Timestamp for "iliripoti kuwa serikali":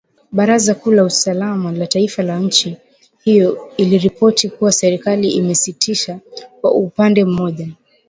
3.77-5.31